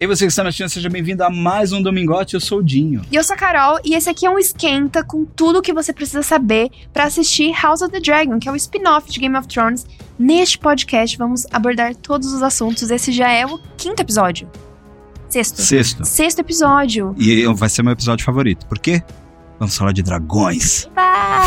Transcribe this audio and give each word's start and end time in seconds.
E 0.00 0.08
você 0.08 0.24
que 0.24 0.30
está 0.32 0.42
assistindo, 0.42 0.68
seja 0.68 0.90
bem-vindo 0.90 1.22
a 1.22 1.30
mais 1.30 1.72
um 1.72 1.80
Domingote. 1.80 2.34
Eu 2.34 2.40
sou 2.40 2.58
o 2.58 2.62
Dinho. 2.64 3.02
E 3.12 3.14
eu 3.14 3.22
sou 3.22 3.34
a 3.34 3.36
Carol, 3.36 3.78
e 3.84 3.94
esse 3.94 4.10
aqui 4.10 4.26
é 4.26 4.30
um 4.30 4.40
esquenta 4.40 5.04
com 5.04 5.24
tudo 5.24 5.60
o 5.60 5.62
que 5.62 5.72
você 5.72 5.92
precisa 5.92 6.20
saber 6.20 6.68
para 6.92 7.04
assistir 7.04 7.52
House 7.62 7.80
of 7.80 7.92
the 7.92 8.00
Dragon, 8.00 8.40
que 8.40 8.48
é 8.48 8.52
o 8.52 8.56
spin-off 8.56 9.08
de 9.08 9.20
Game 9.20 9.36
of 9.38 9.46
Thrones. 9.46 9.86
Neste 10.18 10.58
podcast, 10.58 11.16
vamos 11.16 11.46
abordar 11.52 11.94
todos 11.94 12.32
os 12.32 12.42
assuntos. 12.42 12.90
Esse 12.90 13.12
já 13.12 13.30
é 13.30 13.46
o 13.46 13.56
quinto 13.76 14.02
episódio. 14.02 14.50
Sexto. 15.28 15.62
Sexto. 15.62 16.04
Sexto 16.04 16.40
episódio. 16.40 17.14
E 17.16 17.46
vai 17.54 17.68
ser 17.68 17.84
meu 17.84 17.92
episódio 17.92 18.24
favorito. 18.24 18.66
Por 18.66 18.80
quê? 18.80 19.00
Vamos 19.60 19.76
falar 19.76 19.92
de 19.92 20.02
dragões. 20.02 20.88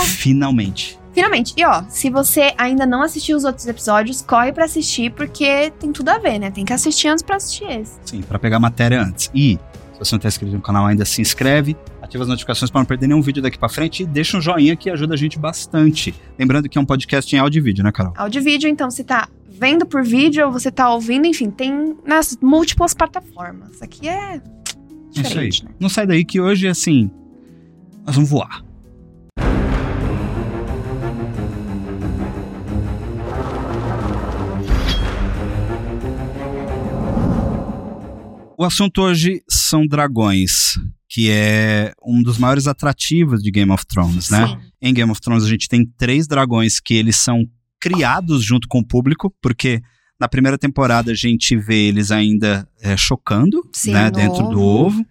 Finalmente. 0.05 0.97
Finalmente. 1.17 1.55
E 1.57 1.65
ó, 1.65 1.83
se 1.89 2.11
você 2.11 2.53
ainda 2.59 2.85
não 2.85 3.01
assistiu 3.01 3.35
os 3.35 3.43
outros 3.43 3.65
episódios, 3.65 4.21
corre 4.21 4.51
pra 4.51 4.65
assistir, 4.65 5.11
porque 5.11 5.71
tem 5.79 5.91
tudo 5.91 6.09
a 6.09 6.19
ver, 6.19 6.37
né? 6.37 6.51
Tem 6.51 6.63
que 6.63 6.71
assistir 6.71 7.07
antes 7.07 7.23
pra 7.23 7.37
assistir 7.37 7.63
esse. 7.65 7.97
Sim, 8.05 8.21
para 8.21 8.37
pegar 8.37 8.59
matéria 8.59 9.01
antes. 9.01 9.31
E, 9.33 9.57
se 9.93 9.99
você 9.99 10.13
não 10.13 10.17
está 10.17 10.27
inscrito 10.27 10.53
no 10.55 10.61
canal 10.61 10.85
ainda, 10.85 11.03
se 11.05 11.19
inscreve, 11.19 11.75
ativa 12.03 12.21
as 12.23 12.29
notificações 12.29 12.69
para 12.69 12.81
não 12.81 12.85
perder 12.85 13.07
nenhum 13.07 13.21
vídeo 13.23 13.41
daqui 13.41 13.57
para 13.57 13.67
frente 13.67 14.03
e 14.03 14.05
deixa 14.05 14.37
um 14.37 14.41
joinha 14.41 14.75
que 14.75 14.91
ajuda 14.91 15.15
a 15.15 15.17
gente 15.17 15.39
bastante. 15.39 16.13
Lembrando 16.37 16.69
que 16.69 16.77
é 16.77 16.81
um 16.81 16.85
podcast 16.85 17.35
em 17.35 17.39
áudio 17.39 17.59
e 17.59 17.63
vídeo, 17.63 17.83
né, 17.83 17.91
Carol? 17.91 18.13
Áudio 18.15 18.39
e 18.39 18.43
vídeo, 18.43 18.69
então 18.69 18.91
você 18.91 19.03
tá 19.03 19.27
vendo 19.49 19.87
por 19.87 20.03
vídeo 20.03 20.45
ou 20.45 20.51
você 20.51 20.69
tá 20.69 20.93
ouvindo, 20.93 21.25
enfim, 21.25 21.49
tem 21.49 21.97
nas 22.05 22.37
múltiplas 22.39 22.93
plataformas. 22.93 23.81
Aqui 23.81 24.07
é 24.07 24.13
É 24.13 24.35
Isso 24.35 24.43
aí. 25.17 25.23
diferente, 25.23 25.65
né? 25.65 25.71
Não 25.79 25.89
sai 25.89 26.05
daí 26.05 26.23
que 26.23 26.39
hoje, 26.39 26.67
assim, 26.67 27.09
nós 28.05 28.13
vamos 28.13 28.29
voar. 28.29 28.66
O 38.59 38.63
assunto 38.63 39.03
hoje 39.03 39.43
são 39.47 39.85
dragões, 39.85 40.79
que 41.07 41.29
é 41.29 41.93
um 42.03 42.23
dos 42.23 42.39
maiores 42.39 42.65
atrativos 42.65 43.43
de 43.43 43.51
Game 43.51 43.71
of 43.71 43.85
Thrones, 43.85 44.31
né? 44.31 44.47
Sim. 44.47 44.57
Em 44.81 44.93
Game 44.95 45.11
of 45.11 45.21
Thrones 45.21 45.43
a 45.43 45.47
gente 45.47 45.69
tem 45.69 45.85
três 45.85 46.27
dragões 46.27 46.79
que 46.79 46.95
eles 46.95 47.17
são 47.17 47.43
criados 47.79 48.43
junto 48.43 48.67
com 48.67 48.79
o 48.79 48.83
público, 48.83 49.31
porque 49.43 49.79
na 50.19 50.27
primeira 50.27 50.57
temporada 50.57 51.11
a 51.11 51.13
gente 51.13 51.55
vê 51.55 51.87
eles 51.87 52.09
ainda 52.09 52.67
é, 52.81 52.97
chocando, 52.97 53.61
Sim, 53.71 53.91
né, 53.91 54.09
dentro 54.09 54.49
do 54.49 54.59
ovo. 54.59 54.87
ovo. 54.87 55.05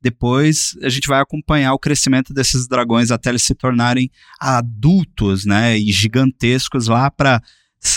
Depois 0.00 0.74
a 0.82 0.88
gente 0.88 1.06
vai 1.06 1.20
acompanhar 1.20 1.74
o 1.74 1.78
crescimento 1.78 2.32
desses 2.32 2.66
dragões 2.66 3.10
até 3.10 3.28
eles 3.28 3.42
se 3.42 3.54
tornarem 3.54 4.10
adultos, 4.40 5.44
né, 5.44 5.78
e 5.78 5.92
gigantescos 5.92 6.86
lá 6.86 7.10
para 7.10 7.42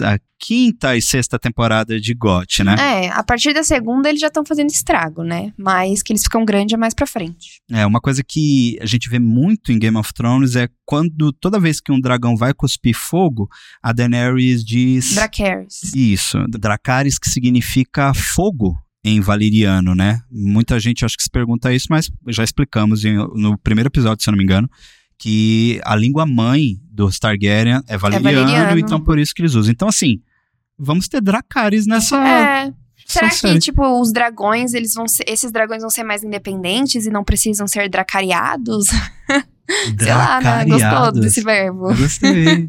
a 0.02 0.20
quinta 0.40 0.96
e 0.96 1.02
sexta 1.02 1.38
temporada 1.38 2.00
de 2.00 2.14
GOT, 2.14 2.64
né? 2.64 2.76
É, 2.80 3.10
a 3.10 3.24
partir 3.24 3.54
da 3.54 3.64
segunda 3.64 4.08
eles 4.08 4.22
já 4.22 4.28
estão 4.28 4.46
fazendo 4.46 4.70
estrago, 4.70 5.24
né? 5.24 5.54
Mas 5.58 6.02
que 6.02 6.14
eles 6.14 6.24
ficam 6.24 6.46
grandes 6.46 6.74
é 6.74 6.78
mais 6.78 6.94
pra 6.94 7.06
frente. 7.06 7.62
É, 7.70 7.86
uma 7.86 8.00
coisa 8.00 8.24
que 8.24 8.78
a 8.82 8.86
gente 8.86 9.10
vê 9.10 9.20
muito 9.20 9.72
em 9.72 9.80
Game 9.80 9.98
of 9.98 10.14
Thrones 10.14 10.56
é 10.56 10.70
quando 10.86 11.34
toda 11.34 11.60
vez 11.60 11.82
que 11.82 11.92
um 11.92 12.00
dragão 12.00 12.38
vai 12.38 12.54
cuspir 12.54 12.96
fogo, 12.96 13.50
a 13.84 13.92
Daenerys 13.92 14.64
diz 14.64 15.16
Dracarys. 15.16 15.94
isso, 15.94 16.38
Dracarys 16.48 17.20
que 17.20 17.30
significa 17.30 18.14
fogo 18.14 18.78
em 19.04 19.22
valeriano, 19.22 19.96
né? 19.96 20.22
Muita 20.30 20.80
gente 20.80 21.06
acho 21.06 21.16
que 21.18 21.24
se 21.24 21.30
pergunta 21.30 21.74
isso, 21.74 21.88
mas 21.90 22.10
já 22.28 22.44
explicamos 22.44 23.04
no 23.04 23.58
primeiro 23.58 23.88
episódio, 23.88 24.24
se 24.24 24.30
eu 24.30 24.34
não 24.34 24.38
me 24.38 24.44
engano, 24.44 24.70
que 25.20 25.82
a 25.84 25.96
língua 25.96 26.26
mãe 26.26 26.78
do 26.90 27.10
Targaryen 27.12 27.82
é 27.88 27.98
valeriano, 27.98 28.48
valeriano. 28.48 28.80
então 28.80 29.00
por 29.00 29.20
isso 29.20 29.34
que 29.36 29.42
eles 29.42 29.54
usam. 29.54 29.72
Então 29.72 29.90
assim, 29.90 30.22
vamos 30.78 31.08
ter 31.08 31.22
Dracarys 31.22 31.86
nessa 31.86 32.18
É. 32.26 32.74
Será 33.06 33.26
nessa 33.26 33.42
que, 33.42 33.48
série. 33.48 33.60
tipo, 33.60 34.00
os 34.00 34.14
dragões, 34.14 34.74
eles 34.74 34.94
vão 34.94 35.08
ser, 35.08 35.24
esses 35.28 35.52
dragões 35.52 35.82
vão 35.82 35.90
ser 35.90 36.04
mais 36.04 36.24
independentes 36.24 37.06
e 37.06 37.10
não 37.10 37.24
precisam 37.24 37.68
ser 37.68 37.90
dracariados? 37.90 38.88
Sei 40.00 40.14
lá, 40.14 40.40
né? 40.42 40.66
Gostou 40.66 41.12
desse 41.20 41.42
verbo? 41.42 41.94
Gostei. 41.96 42.68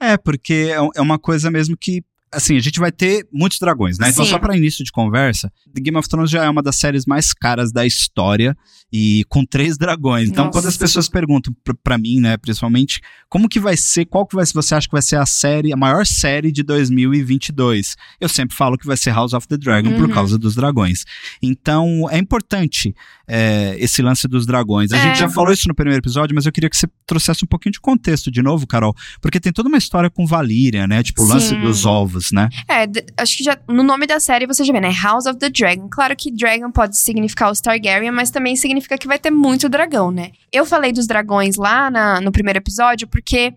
é, 0.00 0.16
porque 0.16 0.68
é, 0.70 0.98
é 0.98 1.00
uma 1.00 1.18
coisa 1.18 1.50
mesmo 1.50 1.76
que. 1.80 2.04
Assim, 2.36 2.56
a 2.56 2.60
gente 2.60 2.78
vai 2.78 2.92
ter 2.92 3.26
muitos 3.32 3.58
dragões, 3.58 3.98
né? 3.98 4.10
Então, 4.10 4.24
Sim. 4.24 4.30
só 4.30 4.38
para 4.38 4.56
início 4.56 4.84
de 4.84 4.92
conversa, 4.92 5.50
The 5.74 5.80
Game 5.80 5.96
of 5.96 6.08
Thrones 6.08 6.30
já 6.30 6.44
é 6.44 6.50
uma 6.50 6.62
das 6.62 6.76
séries 6.76 7.06
mais 7.06 7.32
caras 7.32 7.72
da 7.72 7.86
história 7.86 8.56
e 8.92 9.24
com 9.28 9.44
três 9.44 9.76
dragões. 9.78 10.28
Então, 10.28 10.44
Nossa. 10.46 10.58
quando 10.58 10.68
as 10.68 10.76
pessoas 10.76 11.08
perguntam 11.08 11.54
pra 11.82 11.96
mim, 11.98 12.20
né, 12.20 12.36
principalmente, 12.36 13.00
como 13.28 13.48
que 13.48 13.58
vai 13.58 13.76
ser, 13.76 14.04
qual 14.04 14.26
que 14.26 14.36
vai, 14.36 14.44
você 14.46 14.74
acha 14.74 14.86
que 14.86 14.92
vai 14.92 15.02
ser 15.02 15.16
a 15.16 15.26
série, 15.26 15.72
a 15.72 15.76
maior 15.76 16.04
série 16.06 16.52
de 16.52 16.62
2022? 16.62 17.96
Eu 18.20 18.28
sempre 18.28 18.56
falo 18.56 18.76
que 18.76 18.86
vai 18.86 18.96
ser 18.96 19.10
House 19.10 19.32
of 19.32 19.46
the 19.48 19.56
Dragon 19.56 19.90
por 19.96 20.08
Uhum. 20.08 20.14
causa 20.14 20.38
dos 20.38 20.54
dragões. 20.54 21.04
Então, 21.42 22.06
é 22.10 22.18
importante 22.18 22.94
é, 23.28 23.76
esse 23.78 24.00
lance 24.02 24.26
dos 24.28 24.46
dragões. 24.46 24.92
A 24.92 24.96
É. 24.96 25.00
gente 25.02 25.18
já 25.18 25.28
falou 25.28 25.52
isso 25.52 25.68
no 25.68 25.74
primeiro 25.74 26.00
episódio, 26.00 26.34
mas 26.34 26.46
eu 26.46 26.52
queria 26.52 26.70
que 26.70 26.76
você 26.76 26.86
trouxesse 27.06 27.44
um 27.44 27.48
pouquinho 27.48 27.72
de 27.72 27.80
contexto 27.80 28.30
de 28.30 28.42
novo, 28.42 28.66
Carol, 28.66 28.94
porque 29.20 29.40
tem 29.40 29.52
toda 29.52 29.68
uma 29.68 29.78
história 29.78 30.08
com 30.10 30.26
Valíria, 30.26 30.86
né? 30.86 31.02
Tipo, 31.02 31.22
o 31.22 31.26
lance 31.26 31.54
dos 31.56 31.84
ovos, 31.84 32.30
né? 32.32 32.48
É, 32.68 32.86
acho 33.22 33.38
que 33.38 33.44
já 33.44 33.58
no 33.68 33.82
nome 33.82 34.06
da 34.06 34.20
série 34.20 34.46
você 34.46 34.64
já 34.64 34.72
vê, 34.72 34.80
né? 34.80 34.92
House 35.02 35.26
of 35.26 35.38
the 35.38 35.50
Dragon. 35.50 35.88
Claro 35.88 36.14
que 36.16 36.30
Dragon 36.30 36.70
pode 36.70 36.98
significar 36.98 37.50
os 37.50 37.60
Targaryen, 37.60 38.10
mas 38.12 38.30
também 38.30 38.54
significa 38.56 38.96
que 38.98 39.06
vai 39.06 39.18
ter 39.18 39.30
muito 39.30 39.68
dragão, 39.68 40.10
né? 40.10 40.30
Eu 40.52 40.64
falei 40.64 40.92
dos 40.92 41.06
dragões 41.06 41.56
lá 41.56 41.90
na- 41.90 42.20
no 42.20 42.30
primeiro 42.32 42.58
episódio 42.58 43.06
porque 43.08 43.52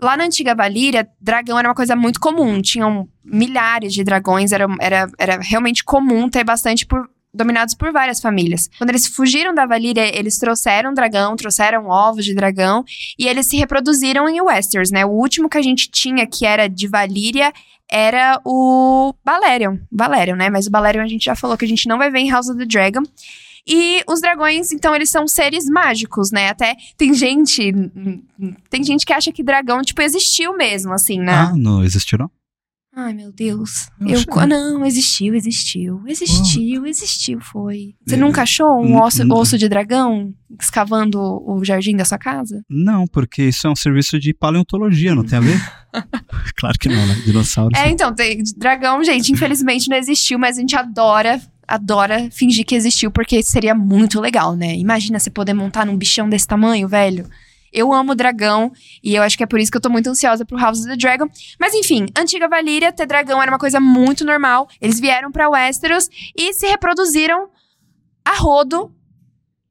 lá 0.00 0.16
na 0.16 0.24
antiga 0.24 0.54
Valíria, 0.54 1.08
dragão 1.20 1.58
era 1.58 1.68
uma 1.68 1.74
coisa 1.74 1.96
muito 1.96 2.20
comum. 2.20 2.62
Tinham 2.62 3.08
milhares 3.24 3.92
de 3.92 4.04
dragões, 4.04 4.52
era, 4.52 4.66
era, 4.80 5.08
era 5.18 5.38
realmente 5.40 5.82
comum 5.84 6.28
ter 6.28 6.44
bastante 6.44 6.86
por 6.86 7.08
dominados 7.32 7.74
por 7.74 7.92
várias 7.92 8.20
famílias. 8.20 8.68
Quando 8.78 8.90
eles 8.90 9.06
fugiram 9.06 9.54
da 9.54 9.66
Valíria, 9.66 10.16
eles 10.16 10.38
trouxeram 10.38 10.94
dragão, 10.94 11.36
trouxeram 11.36 11.86
ovos 11.86 12.24
de 12.24 12.34
dragão 12.34 12.84
e 13.18 13.26
eles 13.26 13.46
se 13.46 13.56
reproduziram 13.56 14.28
em 14.28 14.40
Westeros, 14.40 14.90
né? 14.90 15.04
O 15.04 15.10
último 15.10 15.48
que 15.48 15.58
a 15.58 15.62
gente 15.62 15.90
tinha 15.90 16.26
que 16.26 16.46
era 16.46 16.68
de 16.68 16.88
Valíria 16.88 17.52
era 17.90 18.40
o 18.44 19.14
Balerion. 19.24 19.78
Valerion, 19.90 20.36
né? 20.36 20.50
Mas 20.50 20.66
o 20.66 20.70
Balerion 20.70 21.02
a 21.02 21.08
gente 21.08 21.24
já 21.24 21.34
falou 21.34 21.56
que 21.56 21.64
a 21.64 21.68
gente 21.68 21.88
não 21.88 21.98
vai 21.98 22.10
ver 22.10 22.18
em 22.18 22.30
House 22.30 22.48
of 22.48 22.58
the 22.58 22.66
Dragon. 22.66 23.02
E 23.70 24.02
os 24.08 24.22
dragões, 24.22 24.72
então, 24.72 24.94
eles 24.94 25.10
são 25.10 25.28
seres 25.28 25.66
mágicos, 25.66 26.30
né? 26.30 26.48
Até 26.48 26.74
tem 26.96 27.12
gente. 27.12 27.70
Tem 28.70 28.82
gente 28.82 29.04
que 29.04 29.12
acha 29.12 29.30
que 29.30 29.42
dragão, 29.42 29.82
tipo, 29.82 30.00
existiu 30.00 30.56
mesmo, 30.56 30.94
assim, 30.94 31.20
né? 31.20 31.32
Ah, 31.32 31.52
não 31.54 31.84
existiu, 31.84 32.16
não? 32.16 32.30
Ai, 32.94 33.14
meu 33.14 33.30
Deus. 33.30 33.88
Eu 34.00 34.08
Eu, 34.08 34.18
achei. 34.18 34.46
não, 34.48 34.84
existiu, 34.84 35.34
existiu. 35.34 36.02
Existiu, 36.06 36.84
existiu, 36.86 37.40
foi. 37.40 37.94
Você 38.04 38.16
É, 38.16 38.18
nunca 38.18 38.42
achou 38.42 38.82
um 38.82 39.00
osso, 39.00 39.22
osso 39.32 39.56
de 39.56 39.68
dragão 39.68 40.34
escavando 40.60 41.20
o 41.20 41.64
jardim 41.64 41.94
da 41.96 42.04
sua 42.04 42.18
casa? 42.18 42.62
Não, 42.68 43.06
porque 43.06 43.44
isso 43.44 43.66
é 43.66 43.70
um 43.70 43.76
serviço 43.76 44.18
de 44.18 44.34
paleontologia, 44.34 45.14
não 45.14 45.24
tem 45.24 45.38
a 45.38 45.42
ver? 45.42 45.60
claro 46.56 46.76
que 46.78 46.88
não, 46.88 47.06
né? 47.06 47.14
Dinossauros. 47.24 47.78
É, 47.78 47.88
então, 47.88 48.12
tem 48.14 48.42
dragão, 48.56 49.04
gente, 49.04 49.32
infelizmente 49.32 49.88
não 49.88 49.96
existiu, 49.96 50.38
mas 50.38 50.56
a 50.56 50.60
gente 50.60 50.74
adora, 50.74 51.40
adora 51.68 52.28
fingir 52.32 52.64
que 52.66 52.74
existiu, 52.74 53.12
porque 53.12 53.42
seria 53.44 53.74
muito 53.76 54.20
legal, 54.20 54.56
né? 54.56 54.74
Imagina 54.76 55.18
você 55.20 55.30
poder 55.30 55.54
montar 55.54 55.86
num 55.86 55.96
bichão 55.96 56.28
desse 56.28 56.48
tamanho, 56.48 56.88
velho. 56.88 57.28
Eu 57.72 57.92
amo 57.92 58.14
dragão 58.14 58.72
e 59.02 59.14
eu 59.14 59.22
acho 59.22 59.36
que 59.36 59.42
é 59.42 59.46
por 59.46 59.60
isso 59.60 59.70
que 59.70 59.76
eu 59.76 59.80
tô 59.80 59.90
muito 59.90 60.08
ansiosa 60.08 60.44
pro 60.44 60.58
House 60.58 60.80
of 60.80 60.88
the 60.88 60.96
Dragon. 60.96 61.28
Mas 61.58 61.74
enfim, 61.74 62.06
antiga 62.16 62.48
Valíria, 62.48 62.92
ter 62.92 63.06
dragão 63.06 63.42
era 63.42 63.50
uma 63.50 63.58
coisa 63.58 63.80
muito 63.80 64.24
normal. 64.24 64.68
Eles 64.80 65.00
vieram 65.00 65.30
pra 65.30 65.48
Westeros 65.48 66.08
e 66.36 66.52
se 66.52 66.66
reproduziram 66.66 67.48
a 68.24 68.34
rodo. 68.34 68.92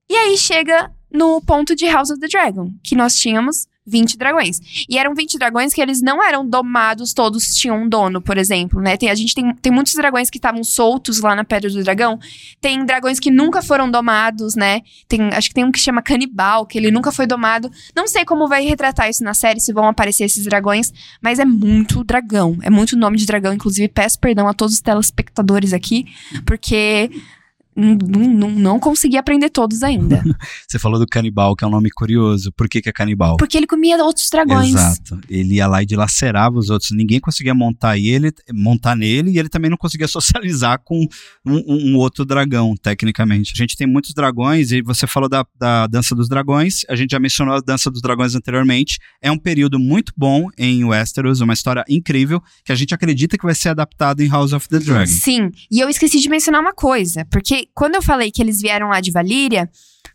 E 0.10 0.16
aí 0.16 0.38
chega 0.38 0.92
no 1.12 1.42
ponto 1.42 1.76
de 1.76 1.86
House 1.88 2.10
of 2.10 2.20
the 2.20 2.28
Dragon, 2.28 2.72
que 2.84 2.96
nós 2.96 3.16
tínhamos 3.16 3.68
20 3.88 4.18
dragões. 4.18 4.60
E 4.90 4.98
eram 4.98 5.16
20 5.16 5.38
dragões 5.38 5.74
que 5.74 5.82
eles 5.82 6.02
não 6.02 6.22
eram 6.22 6.46
domados, 6.46 7.14
todos 7.14 7.56
tinham 7.56 7.84
um 7.84 7.90
dono, 7.90 8.22
por 8.22 8.38
exemplo, 8.38 8.82
né? 8.82 8.98
Tem, 8.98 9.10
a 9.10 9.16
gente 9.16 9.34
tem, 9.34 9.56
tem 9.56 9.72
muitos 9.72 9.94
dragões 9.94 10.30
que 10.30 10.38
estavam 10.38 10.64
soltos 10.64 11.22
lá 11.22 11.36
na 11.36 11.44
Pedra 11.44 11.70
do 11.70 11.84
Dragão. 11.84 12.20
Tem 12.60 12.86
dragões 12.86 13.20
que 13.20 13.32
nunca 13.32 13.62
foram 13.62 13.90
domados, 13.90 14.56
né? 14.56 14.82
Tem, 15.08 15.30
acho 15.34 15.48
que 15.50 15.56
tem 15.56 15.64
um 15.64 15.72
que 15.72 15.80
chama 15.80 16.02
Canibal, 16.02 16.66
que 16.66 16.78
ele 16.78 16.92
nunca 16.92 17.12
foi 17.12 17.26
domado. 17.26 17.72
Não 17.96 18.08
sei 18.08 18.26
como 18.26 18.48
vai 18.48 18.64
retratar 18.64 19.10
isso 19.10 19.24
na 19.24 19.34
série, 19.34 19.60
se 19.60 19.72
vão 19.72 19.88
aparecer 19.88 20.26
esses 20.26 20.44
dragões, 20.44 20.94
mas 21.22 21.40
é 21.40 21.46
muito 21.46 22.04
dragão. 22.04 22.58
É 22.62 22.70
muito 22.70 22.98
nome 22.98 23.18
de 23.18 23.26
dragão. 23.26 23.54
Inclusive, 23.54 23.88
peço 23.88 24.20
perdão 24.20 24.48
a 24.48 24.54
todos 24.54 24.76
os 24.76 24.82
telespectadores 24.82 25.72
aqui, 25.72 26.06
porque 26.46 27.10
não, 27.78 27.96
não, 28.34 28.50
não 28.52 28.80
consegui 28.80 29.18
aprender 29.18 29.50
todos 29.50 29.84
ainda. 29.84 30.24
Você 30.68 30.80
falou 30.80 31.00
do 31.00 31.06
canibal, 31.06 31.56
que 31.56 31.64
é 31.64 31.68
um 31.68 31.72
nome 31.72 31.90
curioso. 31.92 32.52
Por 32.52 32.68
que, 32.68 32.82
que 32.82 32.90
é 32.90 32.92
canibal? 32.92 33.38
Porque 33.38 33.56
ele 33.56 33.68
comia 33.68 33.98
outros 34.04 34.30
dragões. 34.30 34.72
Exato. 34.72 35.20
Ele 35.30 35.56
ia 35.56 35.68
lá 35.68 35.84
e 35.84 35.86
dilacerava 35.86 36.58
os 36.58 36.70
outros. 36.70 36.92
Ninguém 36.92 37.20
conseguia 37.20 37.54
montar 37.54 37.98
ele, 37.98 38.32
montar 38.54 38.96
nele, 38.96 39.32
e 39.32 39.40
ele 39.40 39.50
também 39.50 39.70
não 39.70 39.78
conseguia 39.78 40.08
socializar 40.10 40.80
com 40.84 41.06
um, 41.46 41.64
um- 41.68 41.96
outro 41.98 42.26
dragão, 42.26 42.76
tecnicamente. 42.76 43.54
A 43.56 43.58
gente 43.58 43.76
tem 43.78 43.86
muitos 43.88 44.14
dragões, 44.14 44.72
e 44.72 44.82
você 44.82 45.06
falou 45.06 45.30
da, 45.30 45.46
da 45.58 45.88
dança 45.88 46.16
dos 46.16 46.28
dragões. 46.28 46.82
A 46.90 46.96
gente 46.96 47.12
já 47.12 47.20
mencionou 47.20 47.56
a 47.56 47.60
dança 47.60 47.92
dos 47.92 48.02
dragões 48.02 48.36
anteriormente. 48.36 48.98
É 49.22 49.32
um 49.32 49.38
período 49.38 49.78
muito 49.80 50.12
bom 50.18 50.48
em 50.58 50.84
Westeros, 50.84 51.42
uma 51.42 51.54
história 51.54 51.84
incrível, 51.88 52.42
que 52.66 52.72
a 52.72 52.76
gente 52.76 52.94
acredita 52.94 53.38
que 53.38 53.46
vai 53.46 53.56
ser 53.56 53.70
adaptado 53.70 54.22
em 54.22 54.28
House 54.28 54.54
of 54.54 54.68
the 54.68 54.80
Dragon. 54.80 55.06
Sim, 55.06 55.52
e 55.72 55.80
eu 55.80 55.90
esqueci 55.90 56.20
de 56.20 56.30
mencionar 56.30 56.62
uma 56.62 56.74
coisa, 56.74 57.26
porque 57.32 57.67
quando 57.74 57.96
eu 57.96 58.02
falei 58.02 58.32
que 58.32 58.42
eles 58.42 58.62
vieram 58.62 58.90
lá 58.90 59.00
de 59.02 59.12
Valíria, 59.12 59.70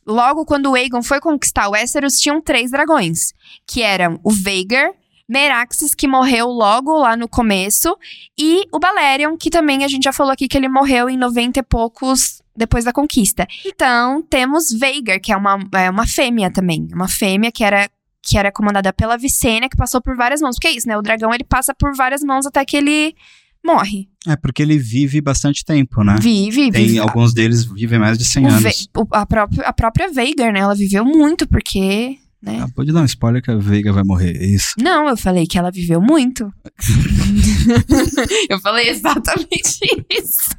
logo 0.07 0.45
quando 0.45 0.71
o 0.71 0.75
Aegon 0.75 1.03
foi 1.03 1.21
conquistar 1.21 1.69
o 1.69 1.73
Westeros, 1.73 2.19
tinham 2.19 2.41
três 2.41 2.71
dragões. 2.71 3.33
Que 3.67 3.83
eram 3.83 4.21
o 4.23 4.31
Vhagar, 4.31 4.93
Meraxes, 5.29 5.95
que 5.95 6.07
morreu 6.09 6.49
logo 6.49 6.97
lá 6.99 7.17
no 7.17 7.29
começo, 7.29 7.97
e 8.39 8.67
o 8.73 8.79
Balerion, 8.79 9.37
que 9.37 9.51
também 9.51 9.85
a 9.85 9.89
gente 9.89 10.05
já 10.05 10.13
falou 10.13 10.33
aqui 10.33 10.49
que 10.49 10.57
ele 10.57 10.69
morreu 10.69 11.09
em 11.09 11.17
90 11.17 11.61
e 11.61 11.63
poucos 11.63 12.43
depois 12.55 12.85
da 12.85 12.93
conquista. 12.93 13.47
Então, 13.65 14.23
temos 14.23 14.71
Vhagar, 14.71 15.21
que 15.21 15.33
é 15.33 15.37
uma, 15.37 15.59
é 15.75 15.91
uma 15.91 16.07
fêmea 16.07 16.53
também. 16.53 16.87
Uma 16.93 17.09
fêmea 17.09 17.51
que 17.51 17.65
era, 17.65 17.89
que 18.23 18.37
era 18.37 18.53
comandada 18.53 18.93
pela 18.93 19.17
Vicênia, 19.17 19.69
que 19.69 19.77
passou 19.77 20.03
por 20.03 20.17
várias 20.17 20.41
mãos. 20.43 20.57
Porque 20.57 20.69
é 20.69 20.73
isso, 20.73 20.87
né? 20.87 20.97
O 20.97 21.03
dragão, 21.03 21.33
ele 21.33 21.45
passa 21.45 21.75
por 21.75 21.95
várias 21.95 22.23
mãos 22.23 22.47
até 22.47 22.65
que 22.65 22.77
ele 22.77 23.15
morre. 23.65 24.09
É 24.27 24.37
porque 24.37 24.63
ele 24.63 24.79
vive 24.79 25.21
bastante 25.21 25.65
tempo, 25.65 26.03
né? 26.05 26.17
Vive, 26.21 26.71
Tem 26.71 26.87
vive. 26.87 26.99
alguns 26.99 27.33
deles 27.35 27.65
vivem 27.65 27.99
mais 27.99 28.17
de 28.19 28.25
100 28.25 28.45
O 28.45 28.49
anos. 28.49 28.89
O- 28.97 29.07
a, 29.13 29.27
própria, 29.27 29.67
a 29.69 29.73
própria 29.73 30.11
Vhagar, 30.13 30.53
né? 30.53 30.61
Ela 30.61 30.75
viveu 30.75 31.05
muito, 31.05 31.47
porque. 31.49 32.19
Né? 32.43 32.59
Ah, 32.61 32.69
pode 32.75 32.93
dar 32.93 33.03
um 33.03 33.05
spoiler 33.05 33.41
que 33.41 33.53
a 33.53 33.57
Veiga 33.57 33.93
vai 33.93 34.03
morrer, 34.03 34.37
é 34.37 34.45
isso. 34.47 34.71
Não, 34.77 35.09
eu 35.09 35.17
falei 35.17 35.47
que 35.47 35.57
ela 35.57 35.71
viveu 35.71 36.01
muito. 36.01 36.53
eu 38.51 38.59
falei 38.61 38.89
exatamente 38.89 39.79
isso. 40.11 40.51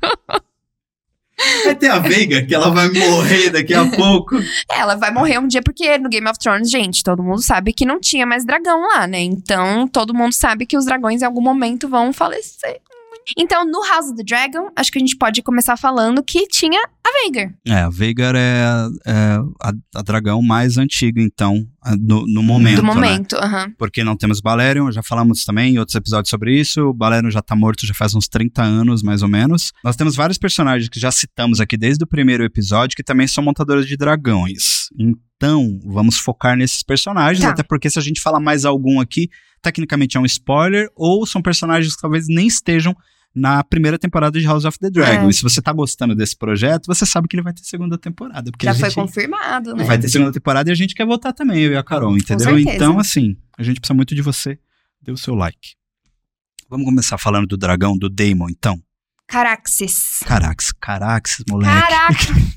Vai 1.66 1.76
ter 1.76 1.90
a 1.90 2.00
Veiga 2.00 2.46
que 2.46 2.54
ela 2.56 2.70
vai 2.70 2.90
morrer 2.90 3.50
daqui 3.50 3.74
a 3.74 3.86
pouco. 3.90 4.36
Ela 4.72 4.96
vai 4.96 5.12
morrer 5.12 5.40
um 5.40 5.48
dia, 5.48 5.62
porque 5.62 5.98
no 5.98 6.08
Game 6.08 6.28
of 6.30 6.40
Thrones, 6.40 6.70
gente, 6.70 7.04
todo 7.04 7.24
mundo 7.24 7.42
sabe 7.42 7.74
que 7.74 7.86
não 7.86 8.00
tinha 8.00 8.26
mais 8.26 8.46
dragão 8.46 8.80
lá, 8.88 9.06
né? 9.08 9.20
Então, 9.22 9.86
todo 9.88 10.14
mundo 10.14 10.32
sabe 10.32 10.66
que 10.66 10.78
os 10.78 10.86
dragões 10.86 11.22
em 11.22 11.26
algum 11.26 11.42
momento 11.42 11.90
vão 11.90 12.14
falecer. 12.14 12.80
Então, 13.38 13.66
no 13.66 13.82
House 13.88 14.08
of 14.08 14.16
the 14.16 14.24
Dragon, 14.24 14.70
acho 14.76 14.92
que 14.92 14.98
a 14.98 15.02
gente 15.02 15.18
pode 15.18 15.42
começar 15.42 15.78
falando 15.78 16.24
que 16.24 16.48
tinha 16.48 16.80
a 16.82 17.10
Vhagar. 17.26 17.54
É, 17.68 17.74
a 17.82 17.90
Veigar 17.90 18.36
é, 18.36 18.64
é 19.06 19.14
a, 19.62 19.72
a 19.96 20.02
dragão 20.02 20.42
mais 20.42 20.78
antiga, 20.78 21.22
então, 21.22 21.66
no, 22.00 22.26
no 22.28 22.42
momento. 22.44 22.78
do 22.78 22.88
né? 22.88 22.94
momento, 22.94 23.36
aham. 23.36 23.72
Porque 23.78 24.04
não 24.04 24.16
temos 24.16 24.42
Balerion, 24.42 24.92
já 24.92 25.04
falamos 25.04 25.44
também 25.46 25.76
em 25.76 25.80
outros 25.80 25.96
episódios 25.96 26.30
sobre 26.30 26.60
isso. 26.60 26.82
O 26.82 26.94
Balerion 26.94 27.30
já 27.30 27.42
tá 27.42 27.56
morto 27.56 27.86
já 27.86 27.94
faz 27.94 28.14
uns 28.16 28.28
30 28.28 28.62
anos, 28.62 29.04
mais 29.04 29.22
ou 29.22 29.28
menos. 29.28 29.72
Nós 29.84 29.96
temos 29.96 30.16
vários 30.16 30.38
personagens 30.38 30.90
que 30.90 31.00
já 31.00 31.12
citamos 31.12 31.60
aqui 31.60 31.78
desde 31.78 32.04
o 32.04 32.08
primeiro 32.08 32.44
episódio 32.44 32.96
que 32.96 33.04
também 33.04 33.28
são 33.28 33.44
montadores 33.44 33.86
de 33.88 33.98
dragões. 33.98 34.88
Então, 34.98 35.80
vamos 35.86 36.18
focar 36.18 36.56
nesses 36.56 36.84
personagens, 36.84 37.44
Tá. 37.44 37.52
até 37.52 37.64
porque 37.64 37.90
se 37.90 38.00
a 38.00 38.02
gente 38.02 38.22
falar 38.22 38.40
mais 38.40 38.64
algum 38.66 39.00
aqui, 39.00 39.30
tecnicamente 39.62 40.18
é 40.18 40.20
um 40.20 40.26
spoiler, 40.26 40.90
ou 40.96 41.26
são 41.26 41.42
personagens 41.42 41.96
que 41.96 42.02
talvez 42.02 42.28
nem 42.28 42.48
estejam 42.48 42.96
na 43.36 43.64
primeira 43.64 43.98
temporada 43.98 44.40
de 44.40 44.46
House 44.46 44.66
of 44.66 44.78
the 44.78 44.90
Dragon. 44.90 45.28
É. 45.28 45.30
E 45.30 45.34
se 45.34 45.42
você 45.42 45.62
tá 45.62 45.74
gostando 45.74 46.16
desse 46.16 46.36
projeto, 46.38 46.86
você 46.86 47.06
sabe 47.06 47.28
que 47.28 47.36
ele 47.36 47.44
vai 47.44 47.54
ter 47.54 47.64
segunda 47.64 47.98
temporada. 47.98 48.52
Porque 48.52 48.66
Já 48.66 48.76
foi 48.76 48.92
confirmado, 48.92 49.76
né? 49.76 49.84
Vai 49.84 49.98
ter 49.98 50.08
segunda 50.10 50.32
temporada 50.32 50.70
e 50.70 50.72
a 50.72 50.76
gente 50.76 50.94
quer 50.94 51.06
voltar 51.06 51.34
também, 51.34 51.60
eu 51.62 51.72
e 51.72 51.78
a 51.78 51.84
Carol, 51.84 52.16
entendeu? 52.16 52.58
Então, 52.60 53.00
assim, 53.00 53.36
a 53.58 53.64
gente 53.64 53.80
precisa 53.80 53.96
muito 53.96 54.14
de 54.14 54.22
você. 54.22 54.60
Dê 55.02 55.12
o 55.12 55.18
seu 55.18 55.34
like. 55.34 55.76
Vamos 56.70 56.86
começar 56.86 57.18
falando 57.18 57.48
do 57.48 57.58
dragão, 57.58 57.98
do 57.98 58.10
Daemon, 58.10 58.50
então. 58.50 58.82
Caraxes. 59.28 60.20
Carax, 60.26 60.72
Caraxes, 60.72 61.44
moleque. 61.50 61.72
Caraca, 61.72 62.54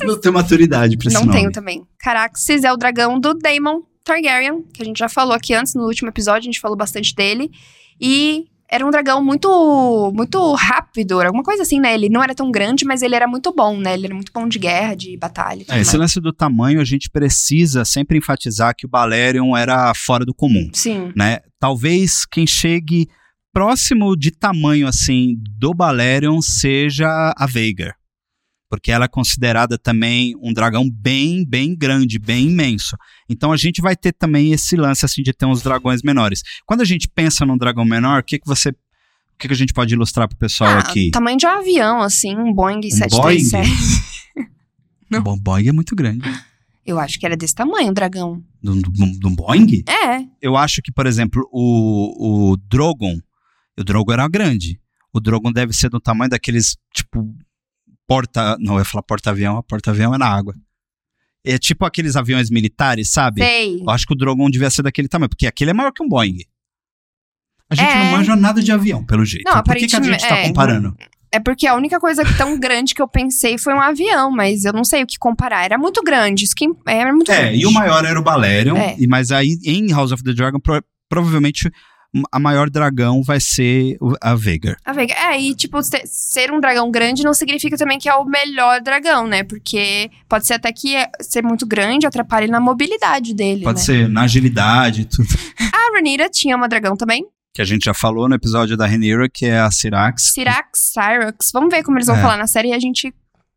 Não 0.04 0.20
tenho 0.20 0.34
maturidade 0.34 0.96
pra 0.96 1.08
esse 1.08 1.14
não 1.14 1.26
nome. 1.26 1.38
tenho 1.38 1.52
também. 1.52 1.86
Caraxes 1.98 2.64
é 2.64 2.72
o 2.72 2.76
dragão 2.76 3.20
do 3.20 3.34
Daemon 3.34 3.82
Targaryen, 4.02 4.62
que 4.72 4.82
a 4.82 4.84
gente 4.84 4.98
já 4.98 5.08
falou 5.08 5.34
aqui 5.34 5.54
antes, 5.54 5.74
no 5.74 5.84
último 5.84 6.08
episódio, 6.08 6.40
a 6.40 6.52
gente 6.52 6.60
falou 6.60 6.76
bastante 6.76 7.14
dele. 7.14 7.50
E 8.00 8.46
era 8.74 8.84
um 8.84 8.90
dragão 8.90 9.24
muito 9.24 10.12
muito 10.12 10.52
rápido, 10.54 11.20
era 11.20 11.28
alguma 11.28 11.44
coisa 11.44 11.62
assim, 11.62 11.78
né? 11.78 11.94
Ele 11.94 12.08
não 12.08 12.20
era 12.20 12.34
tão 12.34 12.50
grande, 12.50 12.84
mas 12.84 13.02
ele 13.02 13.14
era 13.14 13.28
muito 13.28 13.54
bom, 13.54 13.78
né? 13.78 13.94
Ele 13.94 14.06
era 14.06 14.14
muito 14.14 14.32
bom 14.32 14.48
de 14.48 14.58
guerra, 14.58 14.96
de 14.96 15.16
batalha. 15.16 15.64
É, 15.68 15.80
esse 15.80 15.96
lance 15.96 16.20
do 16.20 16.32
tamanho, 16.32 16.80
a 16.80 16.84
gente 16.84 17.08
precisa 17.08 17.84
sempre 17.84 18.18
enfatizar 18.18 18.74
que 18.76 18.84
o 18.84 18.88
Balerion 18.88 19.56
era 19.56 19.94
fora 19.94 20.24
do 20.24 20.34
comum, 20.34 20.68
Sim. 20.72 21.12
né? 21.14 21.38
Talvez 21.60 22.26
quem 22.26 22.48
chegue 22.48 23.08
próximo 23.52 24.16
de 24.16 24.32
tamanho, 24.32 24.88
assim, 24.88 25.36
do 25.56 25.72
Balerion 25.72 26.42
seja 26.42 27.32
a 27.36 27.46
Veigar. 27.46 27.94
Porque 28.76 28.90
ela 28.90 29.04
é 29.04 29.08
considerada 29.08 29.78
também 29.78 30.34
um 30.42 30.52
dragão 30.52 30.90
bem, 30.90 31.44
bem 31.48 31.76
grande, 31.76 32.18
bem 32.18 32.48
imenso. 32.48 32.96
Então 33.28 33.52
a 33.52 33.56
gente 33.56 33.80
vai 33.80 33.94
ter 33.94 34.12
também 34.12 34.52
esse 34.52 34.76
lance, 34.76 35.04
assim, 35.04 35.22
de 35.22 35.32
ter 35.32 35.46
uns 35.46 35.62
dragões 35.62 36.02
menores. 36.02 36.42
Quando 36.66 36.80
a 36.80 36.84
gente 36.84 37.06
pensa 37.08 37.46
num 37.46 37.56
dragão 37.56 37.84
menor, 37.84 38.20
o 38.20 38.24
que 38.24 38.38
que 38.38 38.46
você... 38.46 38.70
O 38.70 39.36
que, 39.38 39.48
que 39.48 39.54
a 39.54 39.56
gente 39.56 39.72
pode 39.72 39.94
ilustrar 39.94 40.28
pro 40.28 40.36
pessoal 40.36 40.70
Ah, 40.70 40.78
aqui? 40.80 41.10
tamanho 41.10 41.36
de 41.36 41.46
um 41.46 41.50
avião, 41.50 42.00
assim, 42.02 42.36
um 42.36 42.52
Boeing 42.52 42.78
Um 42.78 42.90
737. 42.90 43.68
não. 45.10 45.22
Bom, 45.22 45.38
Boeing 45.38 45.68
é 45.68 45.72
muito 45.72 45.94
grande. 45.96 46.28
Eu 46.84 46.98
acho 46.98 47.18
que 47.18 47.24
era 47.26 47.36
desse 47.36 47.54
tamanho 47.54 47.90
o 47.90 47.94
dragão. 47.94 48.42
Um 48.64 48.80
de 48.80 49.26
um 49.26 49.34
Boeing? 49.34 49.82
É. 49.88 50.24
eu 50.42 50.56
acho 50.56 50.82
que, 50.82 50.92
por 50.92 51.06
exemplo, 51.06 51.48
o, 51.52 52.52
o 52.52 52.56
Drogon, 52.56 53.18
o 53.78 53.84
Drogon 53.84 54.12
era 54.12 54.28
grande. 54.28 54.80
O 55.12 55.20
Drogon 55.20 55.52
deve 55.52 55.72
ser 55.72 55.88
do 55.88 56.00
tamanho 56.00 56.30
daqueles, 56.30 56.76
tipo, 56.92 57.34
porta... 58.06 58.56
Não, 58.60 58.74
eu 58.74 58.78
ia 58.80 58.84
falar 58.84 59.02
porta-avião, 59.02 59.56
a 59.56 59.62
porta-avião 59.62 60.14
é 60.14 60.18
na 60.18 60.26
água. 60.26 60.54
É 61.46 61.58
tipo 61.58 61.84
aqueles 61.84 62.16
aviões 62.16 62.50
militares, 62.50 63.10
sabe? 63.10 63.42
Sei. 63.42 63.80
Eu 63.80 63.90
acho 63.90 64.06
que 64.06 64.12
o 64.14 64.16
Drogon 64.16 64.48
devia 64.50 64.70
ser 64.70 64.82
daquele 64.82 65.08
tamanho, 65.08 65.28
porque 65.28 65.46
aquele 65.46 65.70
é 65.70 65.74
maior 65.74 65.92
que 65.92 66.02
um 66.02 66.08
Boeing. 66.08 66.38
A 67.68 67.74
gente 67.74 67.90
É. 67.90 68.04
não 68.04 68.12
manja 68.12 68.36
nada 68.36 68.62
de 68.62 68.70
avião, 68.72 69.04
pelo 69.04 69.24
jeito. 69.24 69.44
Não, 69.50 69.62
Por 69.62 69.74
que, 69.76 69.86
que 69.86 69.96
a 69.96 70.02
gente 70.02 70.26
tá 70.26 70.36
é. 70.38 70.46
comparando? 70.48 70.96
É 71.32 71.40
porque 71.40 71.66
a 71.66 71.74
única 71.74 71.98
coisa 71.98 72.22
tão 72.36 72.58
grande 72.60 72.94
que 72.94 73.02
eu 73.02 73.08
pensei 73.08 73.58
foi 73.58 73.74
um 73.74 73.80
avião, 73.80 74.30
mas 74.30 74.64
eu 74.64 74.72
não 74.72 74.84
sei 74.84 75.02
o 75.02 75.06
que 75.06 75.18
comparar. 75.18 75.64
Era 75.64 75.76
muito 75.76 76.00
grande, 76.02 76.44
isso 76.44 76.54
que 76.54 76.66
era 76.86 77.12
muito 77.12 77.30
É, 77.32 77.40
grande. 77.42 77.58
e 77.58 77.66
o 77.66 77.72
maior 77.72 78.04
era 78.04 78.18
o 78.18 78.22
Balerion, 78.22 78.76
É. 78.76 78.94
e, 78.98 79.06
mas 79.08 79.30
aí 79.32 79.58
em 79.64 79.90
House 79.90 80.12
of 80.12 80.22
the 80.22 80.32
Dragon, 80.32 80.60
pro- 80.60 80.84
provavelmente 81.08 81.68
a 82.30 82.38
maior 82.38 82.70
dragão 82.70 83.22
vai 83.22 83.40
ser 83.40 83.96
a 84.20 84.34
Veigar. 84.34 84.76
A 84.84 84.92
Veiga. 84.92 85.14
É, 85.14 85.40
e 85.40 85.54
tipo, 85.54 85.78
ser- 85.82 86.52
um 86.52 86.60
dragão 86.60 86.90
grande 86.90 87.22
não 87.24 87.34
significa 87.34 87.76
também 87.76 87.98
que 87.98 88.08
é 88.08 88.14
o 88.14 88.24
melhor 88.24 88.80
dragão, 88.80 89.26
né? 89.26 89.42
Porque 89.44 90.10
pode 90.28 90.46
ser 90.46 90.54
até 90.54 90.72
que 90.72 90.94
é- 90.94 91.10
ser 91.20 91.42
muito 91.42 91.66
grande 91.66 92.06
atrapalhe 92.06 92.46
na 92.46 92.60
mobilidade 92.60 93.34
dele, 93.34 93.64
Pode 93.64 93.78
né? 93.80 93.84
ser 93.84 94.08
na 94.08 94.22
agilidade 94.22 95.02
e 95.02 95.04
tudo. 95.04 95.28
A 95.74 95.92
Rhaenyra 95.94 96.28
tinha 96.28 96.56
uma 96.56 96.68
dragão 96.68 96.96
também. 96.96 97.24
que 97.54 97.62
a 97.62 97.64
gente 97.64 97.84
já 97.84 97.94
falou 97.94 98.28
no 98.28 98.34
episódio 98.34 98.76
da 98.76 98.84
Rhaenyra, 98.86 99.28
que 99.32 99.46
é 99.46 99.58
a 99.60 99.70
Syrax. 99.70 100.32
Syrax, 100.32 100.92
Cyrax. 100.92 101.50
Vamos 101.52 101.70
ver 101.72 101.84
como 101.84 101.96
eles 101.98 102.06
vão 102.08 102.16
É. 102.16 102.20
falar 102.20 102.36
na 102.36 102.48
série 102.48 102.68
e 102.70 102.72
a 102.72 102.80
gente 102.80 103.14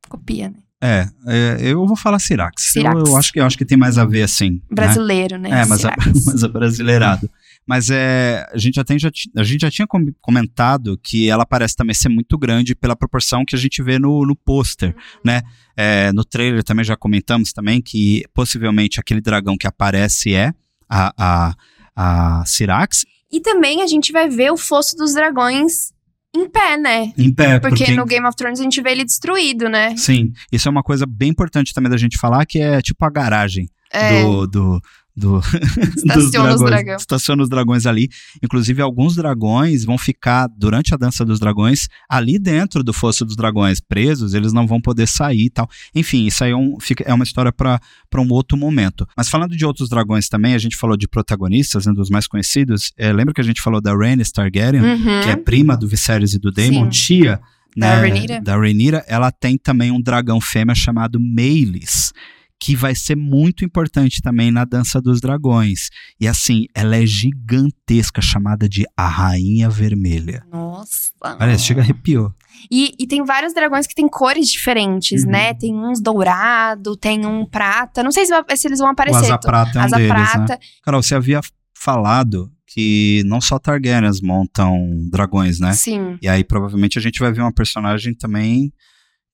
copia, 0.08 0.50
né? 0.50 0.56
É, 0.82 1.08
é, 1.26 1.58
eu 1.62 1.86
vou 1.88 1.96
falar 1.96 2.20
Syrax. 2.20 2.76
Eu, 2.76 2.84
eu 2.84 3.18
acho 3.18 3.34
que, 3.34 3.40
eu 3.40 3.46
acho 3.46 3.58
que 3.58 3.66
tem 3.66 3.78
mais 3.78 3.98
a 3.98 4.06
ver, 4.06 4.22
assim. 4.24 4.52
né? 4.52 4.60
Brasileiro, 4.72 5.38
né? 5.38 5.50
É, 5.50 5.66
mas 5.66 5.84
a, 5.84 5.90
Syrax. 5.90 6.26
mas 6.26 6.44
a 6.44 6.48
brasileirado. 6.48 7.30
Mas 7.66 7.90
é, 7.90 8.48
a 8.54 8.58
gente 8.58 8.76
já, 8.76 8.84
tem, 8.84 8.98
já, 8.98 9.12
a 9.36 9.44
gente 9.44 9.62
já 9.62 9.70
tinha 9.70 9.86
com- 9.86 10.14
comentado 10.22 10.98
que 11.04 11.30
ela 11.30 11.46
parece 11.46 11.76
também 11.76 11.94
ser 11.94 12.08
muito 12.08 12.38
grande 12.38 12.74
pela 12.74 12.96
proporção 12.96 13.44
que 13.44 13.56
a 13.56 13.60
gente 13.60 13.84
vê 13.84 14.00
no, 14.00 14.26
no 14.26 14.36
pôster, 14.36 14.96
né? 15.24 15.42
É, 15.76 16.12
no 16.14 16.24
trailer 16.24 16.64
também 16.64 16.86
já 16.86 16.96
comentamos 16.96 17.52
também 17.52 17.82
que 17.82 18.24
possivelmente 18.34 19.00
aquele 19.00 19.20
dragão 19.20 19.58
que 19.58 19.68
aparece 19.68 20.34
é 20.34 20.54
a, 20.90 21.14
a, 21.18 21.56
a 21.96 22.46
Syrax 22.46 23.06
E 23.32 23.40
também 23.42 23.82
a 23.82 23.88
gente 23.88 24.12
vai 24.12 24.30
ver 24.30 24.52
o 24.52 24.58
fosso 24.58 24.96
dos 24.96 25.14
dragões 25.14 25.92
em 26.36 26.50
pé, 26.50 26.78
né? 26.78 27.12
em 27.18 27.34
pé. 27.34 27.60
Porque, 27.60 27.92
no 27.92 28.06
Game 28.06 28.26
of 28.28 28.36
Thrones 28.36 28.60
a 28.60 28.64
gente 28.64 28.82
vê 28.82 28.92
ele 28.92 29.06
destruído, 29.06 29.70
né? 29.70 29.96
Sim, 29.98 30.32
isso 30.52 30.68
é 30.68 30.72
uma 30.72 30.84
coisa 30.84 31.06
bem 31.06 31.30
importante 31.30 31.74
também 31.74 31.90
da 31.90 31.98
gente 31.98 32.18
falar, 32.18 32.46
que 32.46 32.60
é 32.60 32.82
tipo 32.82 33.04
a 33.06 33.10
garagem 33.10 33.68
É. 33.92 34.22
do, 34.22 34.48
do, 34.48 34.82
do 35.18 35.40
dos 35.42 36.04
Estaciona 36.06 36.54
os 36.54 36.62
dragões. 36.62 37.02
Estaciona 37.02 37.44
os 37.44 37.50
dragões 37.50 37.86
ali. 37.88 38.08
Inclusive, 38.44 38.82
alguns 38.84 39.16
dragões 39.16 39.84
vão 39.84 39.98
ficar, 39.98 40.48
durante 40.56 40.94
a 40.94 40.98
dança 40.98 41.26
dos 41.26 41.40
dragões, 41.40 41.88
ali 42.08 42.38
dentro 42.38 42.84
do 42.84 42.94
fosso 42.94 43.26
dos 43.26 43.36
dragões, 43.36 43.80
presos, 43.80 44.36
eles 44.36 44.54
não 44.54 44.68
vão 44.68 44.80
poder 44.80 45.08
sair 45.08 45.46
e 45.46 45.50
tal. 45.50 45.68
Enfim, 45.96 46.28
isso 46.28 46.44
aí 46.44 46.52
é, 46.52 46.56
um, 46.56 46.78
fica- 46.80 47.04
é 47.08 47.14
uma 47.14 47.24
história 47.24 47.52
para 47.52 47.82
um 48.18 48.32
outro 48.32 48.56
momento. 48.58 49.08
Mas 49.18 49.28
falando 49.28 49.58
de 49.58 49.66
outros 49.66 49.90
dragões 49.90 50.30
também, 50.30 50.54
a 50.54 50.60
gente 50.60 50.78
falou 50.78 50.96
de 50.96 51.08
protagonistas, 51.08 51.88
né, 51.88 51.94
dos 51.94 52.10
mais 52.12 52.28
conhecidos. 52.28 52.92
É, 52.96 53.12
lembra 53.12 53.34
que 53.34 53.42
a 53.42 53.44
gente 53.44 53.62
falou 53.62 53.82
da 53.82 53.96
Rhaenys 53.96 54.32
Targaryen? 54.32 54.82
Uhum. 54.84 55.22
que 55.24 55.30
é 55.30 55.36
prima 55.36 55.76
do 55.76 55.88
Viserys 55.88 56.34
e 56.36 56.40
do 56.40 56.52
Daemon, 56.52 56.90
tia 56.90 57.40
Da 57.76 57.88
né, 57.88 57.96
Rhaenyra. 58.02 58.42
da 58.42 58.56
Rhaenyra, 58.56 59.04
ela 59.08 59.32
tem 59.32 59.58
também 59.58 59.90
um 59.92 60.00
dragão 60.02 60.40
fêmea 60.40 60.76
chamado 60.76 61.20
Meilis, 61.20 62.14
que 62.60 62.76
vai 62.76 62.96
ser 62.96 63.16
muito 63.16 63.64
importante 63.64 64.22
também 64.22 64.52
na 64.52 64.66
Dança 64.66 65.00
dos 65.00 65.22
Dragões. 65.22 65.90
E 66.20 66.28
assim, 66.28 66.66
ela 66.74 66.96
é 66.96 67.06
gigantesca, 67.06 68.22
chamada 68.22 68.68
de 68.68 68.86
a 68.96 69.08
Rainha 69.08 69.70
Vermelha. 69.70 70.44
Nossa. 70.52 71.12
Olha, 71.40 71.58
chega 71.58 71.82
arrepiou. 71.82 72.34
E, 72.72 72.94
e 72.98 73.06
tem 73.06 73.24
vários 73.24 73.54
dragões 73.54 73.86
que 73.86 73.94
têm 73.94 74.08
cores 74.10 74.50
diferentes, 74.50 75.24
Uhum. 75.24 75.32
né? 75.32 75.54
Tem 75.54 75.74
uns 75.76 76.02
dourado, 76.02 76.98
tem 76.98 77.26
um 77.26 77.46
prata. 77.46 78.02
Não 78.04 78.12
sei 78.12 78.26
se, 78.26 78.34
se 78.56 78.68
eles 78.68 78.80
vão 78.80 78.88
O 78.90 78.92
aparecer. 78.92 79.26
Asa 79.26 79.38
Prata 79.38 79.78
é 79.78 79.82
um 79.82 79.86
Asa 79.86 79.96
deles, 79.98 80.10
né? 80.12 80.16
prata. 80.26 80.60
Carol, 80.84 81.04
você 81.04 81.14
havia 81.16 81.42
falado 81.76 82.52
que 82.66 83.22
não 83.26 83.40
só 83.40 83.60
Targaryens 83.60 84.20
montam 84.20 84.76
dragões, 85.12 85.60
né? 85.60 85.74
Sim. 85.74 86.18
E 86.22 86.28
aí 86.28 86.44
provavelmente 86.44 86.98
a 86.98 87.02
gente 87.02 87.20
vai 87.20 87.32
ver 87.32 87.42
uma 87.42 87.54
personagem 87.54 88.14
também 88.16 88.74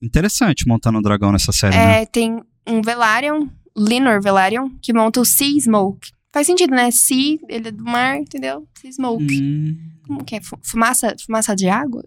interessante 0.02 0.68
montando 0.68 1.00
um 1.00 1.02
dragão 1.02 1.32
nessa 1.32 1.52
série, 1.52 1.76
né? 1.76 2.02
É, 2.02 2.06
tem 2.06 2.42
um 2.68 2.82
Velaryon, 2.82 3.48
Linor 3.78 4.22
Velaryon, 4.22 4.70
que 4.82 4.94
monta 4.94 5.20
o 5.22 5.26
Sea 5.26 5.60
Smoke. 5.60 6.12
Faz 6.32 6.48
sentido, 6.48 6.72
né? 6.76 6.90
Sea, 6.92 7.38
ele 7.48 7.68
é 7.68 7.72
do 7.72 7.84
mar, 7.84 8.18
entendeu? 8.18 8.68
Sea 8.80 8.92
Smoke. 8.92 9.24
Hum, 9.42 9.78
Como 10.08 10.24
que 10.24 10.36
é? 10.38 10.42
Fu- 10.42 10.58
Fumaça, 10.64 11.16
fumaça 11.26 11.56
de 11.56 11.68
água? 11.70 12.04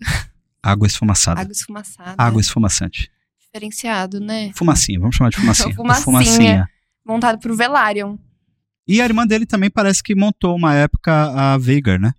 água 0.63 0.87
esfumaçada. 0.87 1.41
Água 1.41 1.53
esfumaçada. 1.53 2.15
Água 2.19 2.41
esfumaçante. 2.41 3.11
Diferenciado, 3.41 4.19
né? 4.21 4.51
Fumacinha, 4.55 4.99
vamos 5.01 5.15
chamar 5.17 5.31
de 5.31 5.37
fumacinha. 5.37 5.73
Fumacinha. 5.77 6.05
Fumacinha. 6.05 6.69
Montado 7.05 7.39
pro 7.39 7.55
Velaryon. 7.57 8.17
E 8.89 9.01
a 9.01 9.05
irmã 9.05 9.27
dele 9.27 9.47
também 9.47 9.71
parece 9.71 10.03
que 10.03 10.15
montou 10.15 10.55
uma 10.57 10.75
época 10.75 11.13
a 11.13 11.57
Veigar, 11.59 12.01
né? 12.01 12.13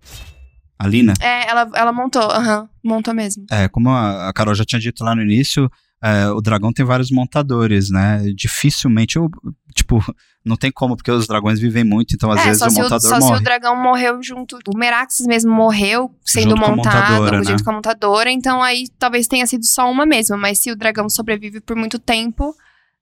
A 0.78 0.86
Lina. 0.86 1.12
É, 1.20 1.48
ela, 1.48 1.70
ela 1.74 1.92
montou, 1.92 2.22
aham, 2.22 2.68
montou 2.84 3.12
mesmo. 3.12 3.44
É, 3.50 3.68
como 3.68 3.90
a 3.90 4.28
a 4.28 4.32
Carol 4.32 4.54
já 4.54 4.64
tinha 4.64 4.80
dito 4.80 5.02
lá 5.04 5.14
no 5.14 5.22
início, 5.22 5.70
é, 6.02 6.28
o 6.28 6.40
dragão 6.40 6.72
tem 6.72 6.84
vários 6.84 7.10
montadores, 7.10 7.90
né? 7.90 8.22
Dificilmente, 8.34 9.16
eu, 9.16 9.28
tipo, 9.74 9.98
não 10.44 10.56
tem 10.56 10.70
como, 10.70 10.96
porque 10.96 11.10
os 11.10 11.26
dragões 11.26 11.58
vivem 11.58 11.84
muito, 11.84 12.14
então 12.14 12.30
às 12.30 12.40
é, 12.40 12.44
vezes 12.44 12.58
só, 12.60 12.66
o 12.66 12.70
se 12.70 12.78
o, 12.78 12.82
montador 12.82 13.10
só 13.10 13.20
se 13.20 13.26
morre. 13.26 13.40
o 13.40 13.42
dragão 13.42 13.82
morreu 13.82 14.22
junto. 14.22 14.58
O 14.72 14.78
Meraxes 14.78 15.26
mesmo 15.26 15.52
morreu 15.52 16.14
sendo 16.24 16.50
Junto 16.50 16.62
com 16.62 16.76
montado 16.76 17.36
junto 17.36 17.50
né? 17.50 17.64
com 17.64 17.70
a 17.70 17.74
montadora, 17.74 18.30
então 18.30 18.62
aí 18.62 18.84
talvez 18.98 19.26
tenha 19.26 19.46
sido 19.46 19.64
só 19.66 19.90
uma 19.90 20.06
mesmo. 20.06 20.38
Mas 20.38 20.60
se 20.60 20.70
o 20.70 20.76
dragão 20.76 21.08
sobrevive 21.08 21.60
por 21.60 21.74
muito 21.74 21.98
tempo, 21.98 22.54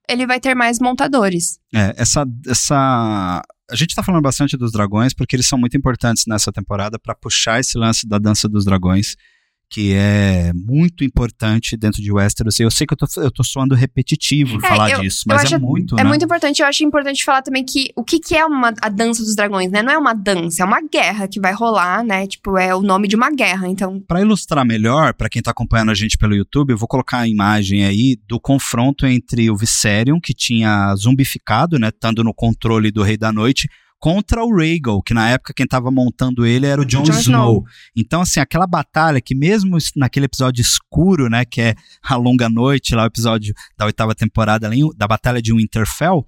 ele 0.09 0.25
vai 0.25 0.39
ter 0.39 0.55
mais 0.55 0.79
montadores. 0.79 1.59
É, 1.73 1.93
essa, 1.97 2.25
essa. 2.47 3.43
A 3.69 3.75
gente 3.75 3.93
tá 3.93 4.01
falando 4.01 4.23
bastante 4.23 4.57
dos 4.57 4.71
dragões 4.71 5.13
porque 5.13 5.35
eles 5.35 5.47
são 5.47 5.59
muito 5.59 5.77
importantes 5.77 6.23
nessa 6.25 6.51
temporada 6.51 6.97
para 6.97 7.13
puxar 7.13 7.59
esse 7.59 7.77
lance 7.77 8.07
da 8.07 8.17
dança 8.17 8.47
dos 8.47 8.63
dragões, 8.63 9.15
que 9.69 9.93
é 9.93 10.51
muito 10.55 11.03
importante 11.03 11.75
dentro 11.75 12.01
de 12.01 12.11
Westeros. 12.11 12.59
Eu 12.59 12.71
sei 12.71 12.87
que 12.87 12.93
eu 12.93 12.97
tô, 12.97 13.05
eu 13.21 13.29
tô 13.29 13.43
soando 13.43 13.75
repetitivo 13.75 14.57
É, 14.57 14.67
falar 14.67 14.91
eu- 14.91 15.01
disso, 15.01 15.23
mas 15.27 15.41
é 15.43 15.55
acho- 15.55 15.59
muito, 15.59 15.95
É 15.99 16.03
né? 16.03 16.09
muito 16.09 16.23
importante, 16.23 16.61
eu 16.61 16.67
acho 16.67 16.83
importante 16.85 17.23
falar 17.23 17.41
também 17.41 17.65
que 17.65 17.89
o 17.95 18.03
que, 18.03 18.19
que 18.19 18.35
é 18.35 18.45
uma, 18.45 18.73
a 18.81 18.89
dança 18.89 19.21
dos 19.23 19.35
dragões, 19.35 19.69
né? 19.71 19.81
Não 19.83 19.91
é 19.91 19.97
uma 19.97 20.13
dança, 20.13 20.63
é 20.63 20.65
uma 20.65 20.81
guerra 20.81 21.27
que 21.27 21.39
vai 21.39 21.51
rolar, 21.53 22.03
né? 22.03 22.25
Tipo, 22.27 22.57
é 22.57 22.73
o 22.73 22.81
nome 22.81 23.07
de 23.07 23.15
uma 23.15 23.29
guerra. 23.29 23.67
Então, 23.67 23.99
Para 24.07 24.21
ilustrar 24.21 24.65
melhor, 24.65 25.13
para 25.13 25.29
quem 25.29 25.41
tá 25.41 25.51
acompanhando 25.51 25.91
a 25.91 25.95
gente 25.95 26.17
pelo 26.17 26.33
YouTube, 26.35 26.71
eu 26.71 26.77
vou 26.77 26.87
colocar 26.87 27.19
a 27.19 27.27
imagem 27.27 27.83
aí 27.83 28.17
do 28.27 28.39
confronto 28.39 29.05
entre 29.05 29.49
o 29.51 29.57
Viserion, 29.57 30.19
que 30.21 30.33
tinha 30.33 30.95
zumbificado, 30.95 31.77
né, 31.77 31.89
estando 31.89 32.23
no 32.23 32.33
controle 32.33 32.89
do 32.91 33.03
Rei 33.03 33.17
da 33.17 33.31
Noite, 33.33 33.67
contra 33.99 34.43
o 34.43 34.55
Rhaegal, 34.55 35.01
que 35.01 35.13
na 35.13 35.29
época 35.29 35.53
quem 35.55 35.65
tava 35.65 35.89
montando 35.91 36.45
ele 36.45 36.65
era 36.67 36.81
o 36.81 36.85
Jon, 36.85 37.03
Snow. 37.03 37.19
Snow. 37.19 37.63
Então, 37.95 38.21
assim, 38.21 38.39
aquela 38.39 38.67
batalha 38.67 39.19
que 39.19 39.33
mesmo 39.35 39.77
es- 39.77 39.91
naquele 39.95 40.25
episódio 40.25 40.61
escuro, 40.61 41.29
né, 41.29 41.43
que 41.45 41.61
é 41.61 41.75
a 42.03 42.15
longa 42.15 42.47
noite, 42.49 42.93
lá 42.95 43.03
o 43.03 43.07
episódio 43.07 43.53
da 43.77 43.85
oitava 43.85 44.13
temporada, 44.13 44.69
da 44.95 45.07
batalha 45.07 45.41
de 45.41 45.51
Winterfell, 45.53 46.25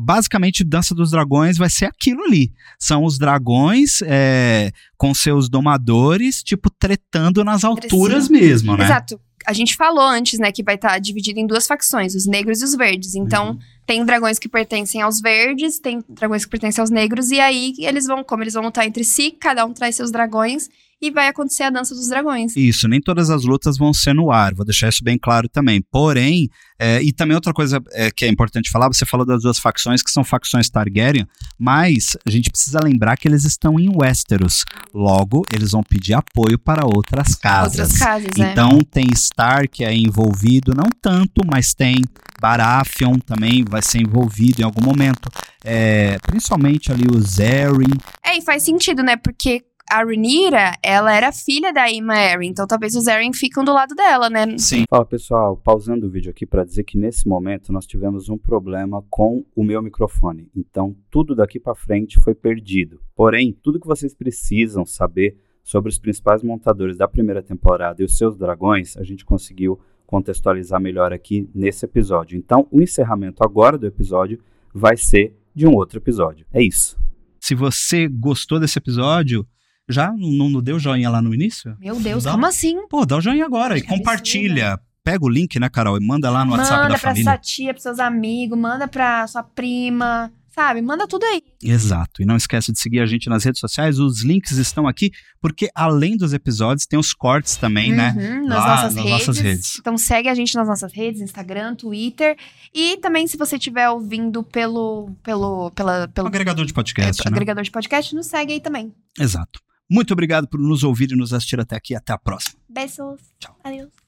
basicamente 0.00 0.64
Dança 0.64 0.94
dos 0.94 1.10
Dragões 1.10 1.56
vai 1.56 1.68
ser 1.70 1.86
aquilo 1.86 2.22
ali. 2.24 2.52
São 2.78 3.04
os 3.04 3.18
dragões 3.18 4.00
é, 4.02 4.72
com 4.96 5.14
seus 5.14 5.48
domadores, 5.48 6.42
tipo, 6.42 6.70
tretando 6.70 7.44
nas 7.44 7.64
alturas 7.64 8.28
mesmo, 8.28 8.76
né? 8.76 8.84
exato. 8.84 9.20
A 9.46 9.52
gente 9.54 9.74
falou 9.74 10.04
antes, 10.04 10.38
né, 10.38 10.52
que 10.52 10.62
vai 10.62 10.74
estar 10.74 10.98
dividido 10.98 11.40
em 11.40 11.46
duas 11.46 11.66
facções, 11.66 12.14
os 12.14 12.26
negros 12.26 12.60
e 12.60 12.64
os 12.64 12.74
verdes. 12.74 13.14
Então, 13.14 13.50
Uhum. 13.52 13.58
tem 13.86 14.04
dragões 14.04 14.38
que 14.38 14.48
pertencem 14.48 15.00
aos 15.00 15.18
verdes, 15.20 15.78
tem 15.78 16.04
dragões 16.08 16.44
que 16.44 16.50
pertencem 16.50 16.82
aos 16.82 16.90
negros, 16.90 17.30
e 17.30 17.40
aí 17.40 17.74
eles 17.78 18.06
vão, 18.06 18.22
como 18.22 18.42
eles 18.42 18.52
vão 18.54 18.64
lutar 18.64 18.86
entre 18.86 19.02
si, 19.02 19.30
cada 19.30 19.64
um 19.64 19.72
traz 19.72 19.96
seus 19.96 20.10
dragões, 20.10 20.68
e 21.00 21.10
vai 21.10 21.28
acontecer 21.28 21.64
a 21.64 21.70
dança 21.70 21.94
dos 21.94 22.08
dragões. 22.08 22.54
Isso, 22.56 22.86
nem 22.86 23.00
todas 23.00 23.30
as 23.30 23.44
lutas 23.44 23.78
vão 23.78 23.92
ser 23.92 24.14
no 24.14 24.30
ar, 24.30 24.54
vou 24.54 24.64
deixar 24.64 24.88
isso 24.88 25.02
bem 25.02 25.18
claro 25.18 25.48
também. 25.48 25.82
Porém, 25.90 26.48
é, 26.78 27.02
e 27.02 27.12
também 27.12 27.34
outra 27.34 27.52
coisa 27.52 27.82
é, 27.92 28.10
que 28.10 28.24
é 28.24 28.28
importante 28.28 28.70
falar, 28.70 28.88
você 28.88 29.06
falou 29.06 29.24
das 29.24 29.42
duas 29.42 29.58
facções, 29.58 30.02
que 30.02 30.10
são 30.10 30.22
facções 30.22 30.68
Targaryen, 30.68 31.26
mas 31.58 32.16
a 32.26 32.30
gente 32.30 32.50
precisa 32.50 32.80
lembrar 32.82 33.16
que 33.16 33.26
eles 33.26 33.44
estão 33.44 33.78
em 33.78 33.90
Westeros. 33.94 34.64
Logo, 34.92 35.42
eles 35.52 35.72
vão 35.72 35.82
pedir 35.82 36.14
apoio 36.14 36.58
para 36.58 36.84
outras 36.84 37.34
casas. 37.34 37.78
Outras 37.78 37.98
casas, 37.98 38.30
né? 38.36 38.52
Então 38.52 38.78
tem 38.80 39.06
Stark 39.12 39.84
aí 39.84 40.02
envolvido, 40.02 40.74
não 40.74 40.88
tanto, 41.00 41.42
mas 41.46 41.74
tem 41.74 42.04
Baratheon 42.40 43.18
também 43.18 43.64
vai 43.68 43.82
ser 43.82 44.00
envolvido 44.00 44.62
em 44.62 44.64
algum 44.64 44.82
momento. 44.82 45.28
É, 45.62 46.18
principalmente 46.20 46.90
ali 46.90 47.06
o 47.06 47.20
Zeryn. 47.20 47.92
É, 48.24 48.38
e 48.38 48.42
faz 48.42 48.62
sentido, 48.62 49.02
né? 49.02 49.16
Porque 49.16 49.62
a 49.90 50.04
Rhaenyra, 50.04 50.78
ela 50.82 51.14
era 51.14 51.32
filha 51.32 51.72
da 51.72 51.82
Aemma 51.82 52.14
então 52.42 52.66
talvez 52.66 52.94
os 52.94 53.08
Eren 53.08 53.32
ficam 53.32 53.64
do 53.64 53.72
lado 53.72 53.94
dela, 53.94 54.30
né? 54.30 54.56
Sim. 54.56 54.84
Fala 54.88 55.04
pessoal, 55.04 55.56
pausando 55.56 56.06
o 56.06 56.10
vídeo 56.10 56.30
aqui 56.30 56.46
para 56.46 56.64
dizer 56.64 56.84
que 56.84 56.96
nesse 56.96 57.26
momento 57.26 57.72
nós 57.72 57.86
tivemos 57.86 58.28
um 58.28 58.38
problema 58.38 59.02
com 59.10 59.44
o 59.54 59.64
meu 59.64 59.82
microfone. 59.82 60.48
Então 60.54 60.94
tudo 61.10 61.34
daqui 61.34 61.58
para 61.58 61.74
frente 61.74 62.20
foi 62.20 62.34
perdido. 62.34 63.00
Porém, 63.16 63.52
tudo 63.52 63.80
que 63.80 63.86
vocês 63.86 64.14
precisam 64.14 64.86
saber 64.86 65.36
sobre 65.62 65.90
os 65.90 65.98
principais 65.98 66.42
montadores 66.42 66.96
da 66.96 67.08
primeira 67.08 67.42
temporada 67.42 68.00
e 68.00 68.04
os 68.04 68.16
seus 68.16 68.36
dragões, 68.36 68.96
a 68.96 69.02
gente 69.02 69.24
conseguiu 69.24 69.80
contextualizar 70.06 70.80
melhor 70.80 71.12
aqui 71.12 71.48
nesse 71.54 71.84
episódio. 71.84 72.36
Então, 72.36 72.66
o 72.70 72.80
encerramento 72.80 73.44
agora 73.44 73.76
do 73.76 73.86
episódio 73.86 74.40
vai 74.72 74.96
ser 74.96 75.36
de 75.54 75.66
um 75.66 75.74
outro 75.74 75.98
episódio. 75.98 76.46
É 76.52 76.62
isso. 76.62 76.98
Se 77.40 77.54
você 77.54 78.08
gostou 78.08 78.58
desse 78.58 78.78
episódio, 78.78 79.46
já 79.90 80.12
não, 80.12 80.48
não 80.48 80.62
deu 80.62 80.78
joinha 80.78 81.10
lá 81.10 81.20
no 81.20 81.34
início? 81.34 81.76
Meu 81.80 81.98
Deus, 82.00 82.24
Dá- 82.24 82.32
como 82.32 82.46
assim? 82.46 82.86
Pô, 82.88 83.04
dá 83.04 83.16
o 83.16 83.20
joinha 83.20 83.44
agora 83.44 83.76
e 83.78 83.82
Que 83.82 83.88
compartilha. 83.88 84.78
Pega 85.02 85.24
o 85.24 85.28
link, 85.30 85.58
né, 85.58 85.68
Carol, 85.70 85.96
e 85.96 86.06
manda 86.06 86.28
lá 86.30 86.44
no 86.44 86.52
WhatsApp 86.52 86.76
manda 86.82 86.88
da 86.92 86.98
pra 86.98 87.10
família. 87.10 87.24
sua 87.24 87.38
tia, 87.38 87.72
pros 87.72 87.82
seus 87.82 87.98
amigos, 87.98 88.56
manda 88.58 88.86
pra 88.86 89.26
sua 89.26 89.42
prima, 89.42 90.30
sabe? 90.54 90.82
Manda 90.82 91.06
tudo 91.08 91.24
aí. 91.24 91.42
Exato. 91.62 92.20
E 92.22 92.26
não 92.26 92.36
esquece 92.36 92.70
de 92.70 92.78
seguir 92.78 93.00
a 93.00 93.06
gente 93.06 93.26
nas 93.30 93.42
redes 93.42 93.60
sociais. 93.60 93.98
Os 93.98 94.22
links 94.22 94.58
estão 94.58 94.86
aqui, 94.86 95.10
porque 95.40 95.70
além 95.74 96.18
dos 96.18 96.34
episódios, 96.34 96.84
tem 96.86 96.98
os 96.98 97.14
cortes 97.14 97.56
também, 97.56 97.92
né? 97.94 98.14
Uhum, 98.14 98.46
nas, 98.46 98.58
Lá 98.58 98.66
nossas, 98.76 98.94
nas 98.94 99.04
redes. 99.04 99.10
nossas 99.26 99.38
redes. 99.38 99.78
Então 99.80 99.96
segue 99.96 100.28
a 100.28 100.34
gente 100.34 100.54
nas 100.54 100.68
nossas 100.68 100.92
redes, 100.92 101.22
Instagram, 101.22 101.74
Twitter. 101.74 102.36
E 102.74 102.98
também, 102.98 103.26
se 103.26 103.38
você 103.38 103.56
estiver 103.56 103.88
ouvindo 103.88 104.42
pelo, 104.42 105.10
pelo, 105.22 105.70
pela, 105.70 106.08
pelo 106.08 106.28
agregador 106.28 106.66
de 106.66 106.74
podcast, 106.74 107.22
é, 107.22 107.30
né? 107.30 107.34
agregador 107.34 107.64
de 107.64 107.70
podcast, 107.70 108.14
nos 108.14 108.26
segue 108.26 108.52
aí 108.52 108.60
também. 108.60 108.92
Exato. 109.18 109.60
Muito 109.90 110.12
obrigado 110.12 110.46
por 110.46 110.60
nos 110.60 110.84
ouvir 110.84 111.10
e 111.10 111.16
nos 111.16 111.32
assistir 111.32 111.58
até 111.58 111.74
aqui. 111.74 111.96
Até 111.96 112.12
a 112.12 112.18
próxima. 112.18 112.60
Beijos. 112.68 113.20
Tchau. 113.40 113.56
Adeus. 113.64 113.99